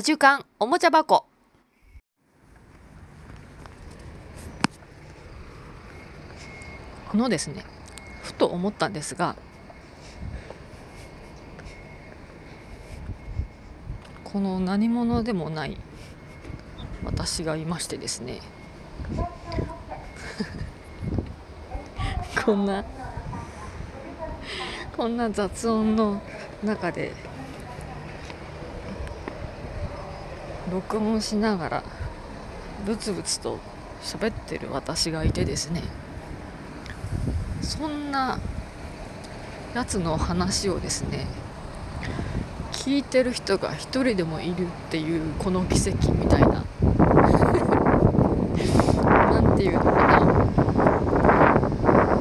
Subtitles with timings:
[0.00, 1.26] アジュカンおもちゃ箱
[7.12, 7.66] あのですね
[8.22, 9.36] ふと思ったんですが
[14.24, 15.76] この何者でもない
[17.04, 18.40] 私がいましてですね
[22.42, 22.86] こんな
[24.96, 26.22] こんな雑音の
[26.64, 27.12] 中で
[30.70, 31.82] 録音しながら
[32.86, 33.58] ブツブツと
[34.02, 35.82] 喋ってる私がいてですね。
[37.60, 38.38] そんな
[39.74, 41.26] やつの話をですね
[42.72, 46.48] 聞いてる人が一人でもいるっていうこの奇跡みたいな
[49.04, 50.20] なんていうのかな。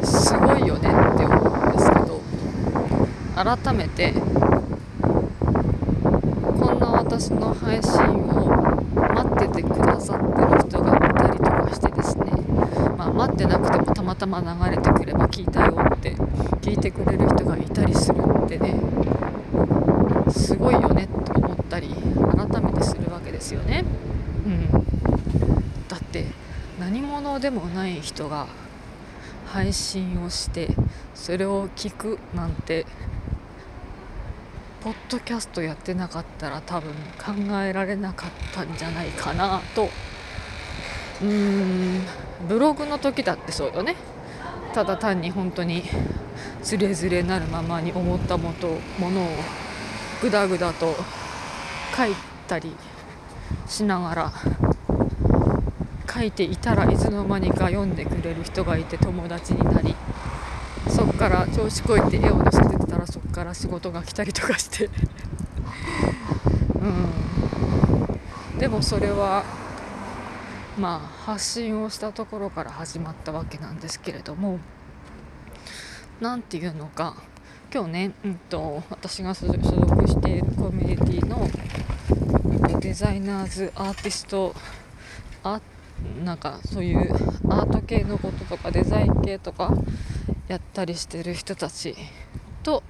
[0.04, 2.22] すごいよねって思うんですけど
[3.36, 4.14] 改めて
[7.20, 8.46] 私の配信を
[8.96, 12.32] 待っててくださってる人がいたりとかしてですね、
[12.98, 16.16] まあ、待ってなくてもたまたま流れてくれば聞いたよって
[16.62, 18.80] 聞いてくれる人がいたりするってね。
[20.32, 23.84] すごいよねって思ったり改めてするわけですよね。
[24.46, 24.72] うん、
[25.90, 26.26] だって
[26.80, 28.48] 何者でもない人が
[29.48, 30.70] 配信をして
[31.14, 32.86] それを聞くなんて
[34.82, 39.90] ポッドキャストやってなかったら多分考えられなかったんじゃないかなと。
[41.22, 42.02] うーん。
[42.48, 43.96] ブログの時だってそうよね。
[44.74, 45.84] ただ単に本当に
[46.64, 49.28] ズレズレなるままに思ったもとものを
[50.22, 50.96] ぐだぐだと
[51.98, 52.14] 書い
[52.48, 52.76] たり
[53.68, 54.32] しながら
[56.12, 59.96] 書いていたらいつの間にか読んでくれる人がいて友達になり
[60.88, 64.90] そっから調子こいて絵を載せてらそっから仕事が来たりとかして。
[66.76, 68.60] うん。
[68.60, 69.44] でもそれは
[70.78, 71.00] まあ
[71.32, 74.60] 発信をしたところから始まったわけなんですけれども。
[76.20, 77.16] 何て言うのか。
[77.72, 81.48] 今日ね、うんと、私が所属しているコミュニティの
[82.80, 84.56] デザイナーズアーティスト
[85.44, 85.62] あ
[86.24, 87.14] なんかそういう
[87.50, 89.72] アート系のこととかデザイン系とか
[90.48, 91.96] やったりしてる人たち。
[92.64, 92.84] と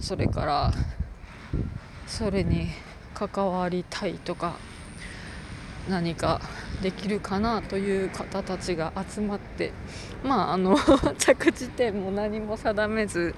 [0.00, 0.72] それから
[2.06, 2.68] それに
[3.14, 4.56] 関わりたいとか
[5.88, 6.40] 何か
[6.82, 9.72] できるかなという方たちが集まって
[10.24, 10.76] まああの
[11.18, 13.34] 着地点も何も定めず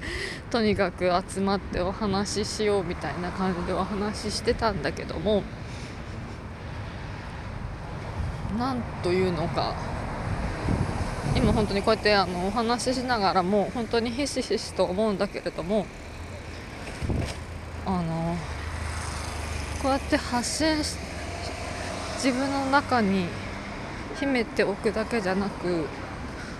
[0.50, 5.42] とにかく集まってお話ししようみたいな感じでお話ししてたんだけども
[8.58, 9.74] なんというのか
[11.38, 15.86] 今本当にこうやってあのお話ししながらも本当にひしひしと思うんだけれども
[17.86, 18.36] あの
[19.80, 20.96] こうやって発信し
[22.16, 23.26] 自分の中に
[24.18, 25.86] 秘めておくだけじゃなく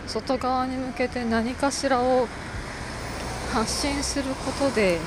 [0.07, 2.29] 外側に向けて何かしらを
[3.53, 5.01] 発信することで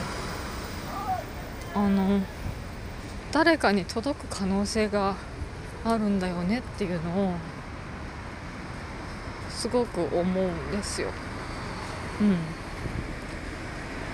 [1.74, 2.20] あの
[3.32, 5.16] 誰かに届く可能性が
[5.86, 7.34] あるんだよねっていうのを
[9.62, 11.10] すごく思うんですよ。
[12.20, 12.36] うん、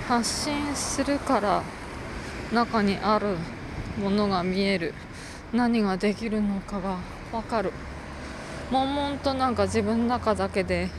[0.06, 1.64] 発信するから
[2.52, 3.38] 中にある
[3.98, 4.94] ものが見える。
[5.54, 6.98] 何ができるのかが
[7.32, 7.72] 分かる。
[8.72, 10.90] 悶々となんか自分の中だけで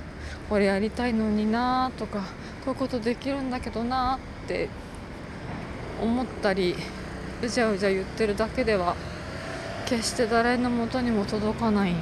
[0.48, 2.20] これやりたいのになとか
[2.64, 4.70] こういうことできるんだけどなって
[6.00, 6.74] 思ったり
[7.42, 8.96] うじゃうじゃ言ってるだけでは
[9.84, 11.92] 決して誰のもとにも届かない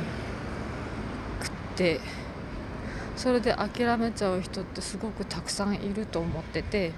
[1.41, 1.99] くって
[3.17, 6.93] それで諦めちゃう人ってすごくたくさんいると思ってて。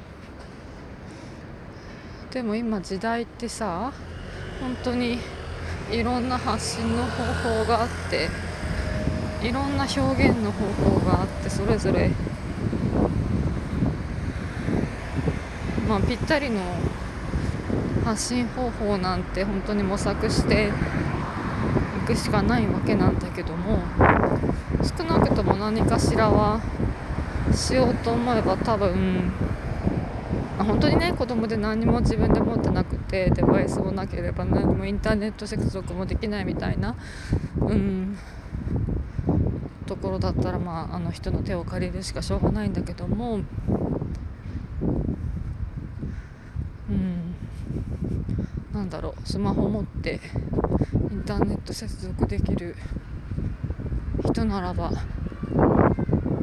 [2.30, 3.90] でも今時代ってさ
[4.60, 5.18] 本当に
[5.90, 7.24] いろんな発信の方
[7.64, 8.28] 法があって
[9.42, 12.10] いろんな表現の方法があってそれぞれ
[15.88, 16.60] まあぴったりの
[18.04, 23.78] 発信方法なんて本当に模索していくしかないわけなんだけども
[24.82, 26.60] 少なくとも何かしらは
[27.54, 29.32] しようと思えば多分
[30.58, 36.96] 本当にね子供で何も自分で持ってなくてデバイスもなければ何もインターネット接続もできないみたいな、
[37.60, 38.18] うん、
[39.86, 43.40] ところだったら、まあ、あの人の手を借りるしかしょうがないんだけども、
[46.90, 47.34] うん、
[48.72, 50.20] なんだろうスマホ持って
[51.10, 52.76] インターネット接続できる
[54.28, 54.92] 人ならば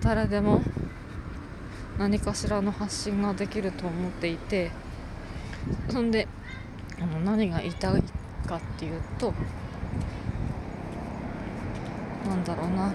[0.02, 0.64] 誰でも
[2.00, 4.72] 何かしらの発信ができると思っていて
[5.90, 6.28] そんで
[7.00, 8.04] あの何が言いたい
[8.48, 9.34] かっていうと
[12.28, 12.92] なんだろうな。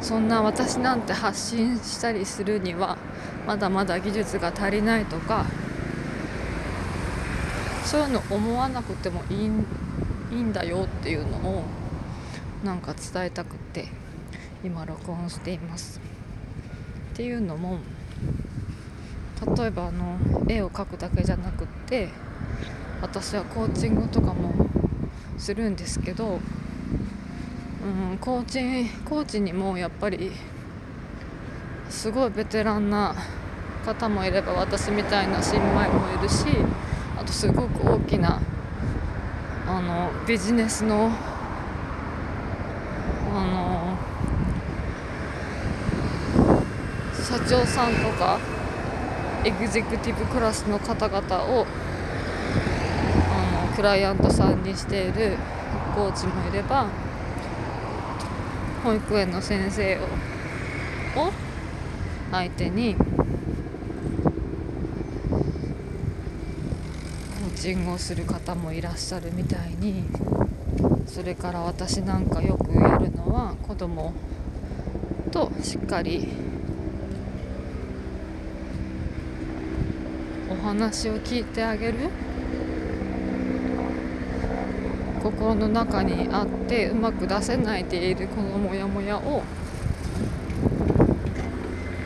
[0.00, 2.96] そんな私なんて発信したりするには
[3.46, 5.46] まだまだ技術が足りないとか
[7.84, 11.62] そういうの思わなくてもいいいいんだよっていうのを
[12.64, 14.05] なんか伝えたくて。
[14.64, 16.00] 今録音しています。
[17.12, 17.78] っていうのも
[19.56, 20.18] 例えばあの
[20.48, 22.08] 絵を描くだけじゃなくって
[23.00, 24.52] 私はコーチングとかも
[25.38, 26.40] するんですけど、
[27.84, 30.32] うん、コーチコーチにもやっぱり
[31.88, 33.14] すごいベテランな
[33.84, 36.46] 方もいれば私みたいな新米もいるし
[37.18, 38.40] あとすごく大きな
[39.66, 41.10] あのビジネスの
[43.34, 43.75] あの
[47.26, 48.38] 社長さんとか
[49.44, 51.66] エグゼクティブクラスの方々を
[53.32, 55.36] あのクライアントさんにしている
[55.96, 56.88] コーチもいれば
[58.84, 60.02] 保育園の先生を
[61.16, 61.32] を
[62.30, 70.04] 相手にコーチングをする方もいらっしゃるみたいに
[71.06, 74.12] それから私なんかよくやるのは子供
[75.32, 76.28] としっかり
[80.50, 82.10] お話を聞いてあげる。
[85.30, 89.42] 心の中にあってうまく出せないでいるこのモヤモヤを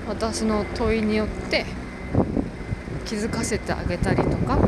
[0.09, 1.67] 私の問いによって
[3.05, 4.59] 気づかせてあげたりとか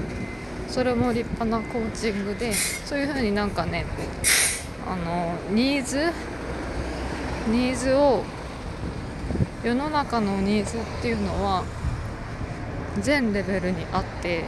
[0.68, 3.86] それも立派なコーチングでそういうふうになんかね
[4.86, 6.12] あのニーズ
[7.48, 8.22] ニーズを
[9.64, 11.64] 世の中のニーズっていうのは
[13.00, 14.44] 全レベルにあって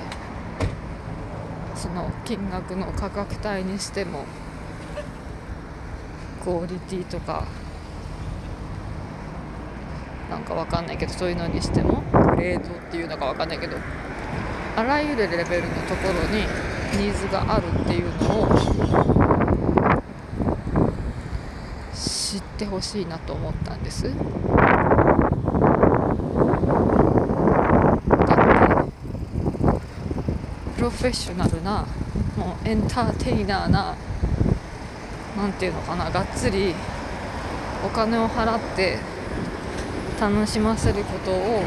[1.75, 4.25] その金額の価格帯にしても
[6.43, 7.47] クオリティとか
[10.31, 13.77] なんかわかんないけどそういうのにしてもグレードっていうのかわかんないけど
[14.77, 16.43] あらゆるレベルのところに
[16.99, 18.49] ニーズがあるっていうのを
[21.95, 24.05] 知ってほしいなと思ったんです。
[24.05, 24.15] だっ
[30.74, 31.87] てプロフェッショナルな
[32.37, 33.97] もうエンターテイナーな
[35.35, 36.75] 何ていうのかながっつり
[37.83, 38.99] お金を払って
[40.21, 41.63] 楽しませることを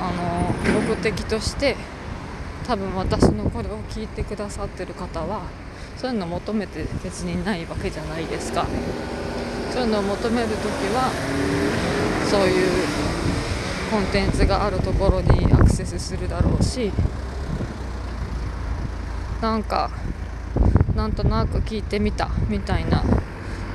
[0.00, 1.74] あの目的として
[2.68, 5.42] 多分私のこれを聞いてくださってる方は
[5.96, 8.64] そういうのを求めて別にないわけじゃないですか。
[9.72, 10.56] そういうのを求める時
[10.94, 11.10] は
[12.30, 12.86] そういう
[13.90, 16.92] コンテンツがあるところにアクセスするだろうし
[19.40, 19.90] なんか
[20.96, 23.02] なんとなく聞いてみたみたいな。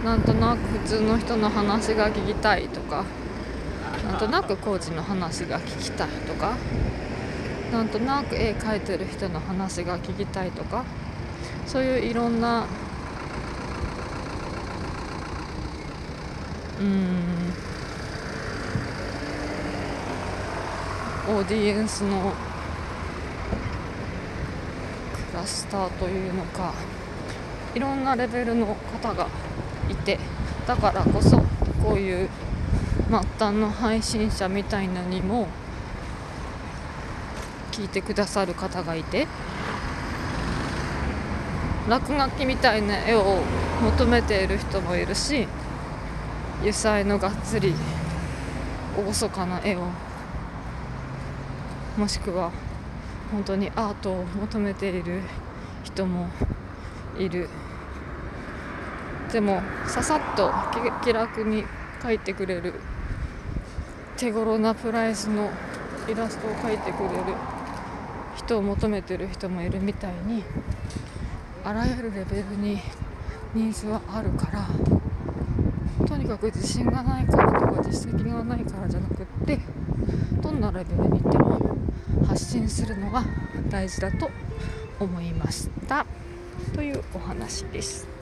[0.06, 3.04] なんとなく普通の人の話が聞きたいとか
[4.06, 6.56] なんとなくコーチの話が聞きたいとか
[7.72, 10.84] なんとなく絵描いてる人の話が聞きたいとか
[11.66, 12.68] そういういろんな
[16.80, 17.54] うん
[21.28, 22.32] オーディエンスの
[25.36, 26.74] ラスターというのか
[27.76, 29.28] いろんなレベルの方が
[29.90, 30.18] いて
[30.66, 31.38] だからこそ
[31.84, 32.30] こういう
[33.10, 35.48] 末端の配信者みたいなにも
[37.72, 39.28] 聞いてくださる方がいて
[41.88, 43.42] 落書きみたいな絵を
[43.84, 45.48] 求めている人もいるし
[46.62, 47.76] 油彩のがっつり
[48.96, 49.90] 厳かな絵を
[51.98, 52.52] もしくは
[53.32, 55.22] 本当にアートを求めている
[55.84, 56.28] 人も
[57.18, 57.50] いる。
[59.32, 60.52] でもささっと
[61.04, 61.64] 気楽に
[62.02, 62.74] 描いてくれる。
[64.18, 65.50] 手頃なプライスの
[66.08, 67.36] イラストを描いてくれる
[68.38, 70.44] 人を求めてる人もいるみたいに。
[71.64, 72.80] あらゆるレベルに
[73.54, 74.68] ニーズはあるから。
[76.06, 79.60] とにかく自信がないからとか実績がないからじゃなくって
[80.42, 81.60] どんなレベルに行っても
[82.28, 83.24] 発信するのが
[83.70, 84.30] 大事だと
[85.00, 86.06] 思いました
[86.74, 88.15] というお話です。